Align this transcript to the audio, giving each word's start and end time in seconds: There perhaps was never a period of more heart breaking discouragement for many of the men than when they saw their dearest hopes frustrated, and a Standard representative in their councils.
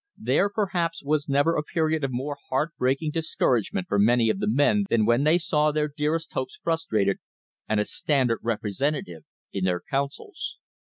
There 0.17 0.49
perhaps 0.49 1.03
was 1.03 1.29
never 1.29 1.55
a 1.55 1.61
period 1.61 2.03
of 2.03 2.09
more 2.11 2.35
heart 2.49 2.71
breaking 2.75 3.11
discouragement 3.11 3.87
for 3.87 3.99
many 3.99 4.31
of 4.31 4.39
the 4.39 4.47
men 4.49 4.85
than 4.89 5.05
when 5.05 5.25
they 5.25 5.37
saw 5.37 5.71
their 5.71 5.93
dearest 5.95 6.33
hopes 6.33 6.57
frustrated, 6.63 7.19
and 7.69 7.79
a 7.79 7.85
Standard 7.85 8.39
representative 8.41 9.25
in 9.53 9.63
their 9.65 9.83
councils. 9.87 10.57